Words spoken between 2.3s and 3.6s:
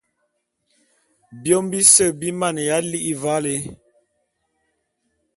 maneya li'i valé.